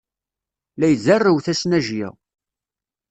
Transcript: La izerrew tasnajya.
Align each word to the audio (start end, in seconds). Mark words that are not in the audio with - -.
La 0.79 0.87
izerrew 0.95 1.37
tasnajya. 1.45 2.09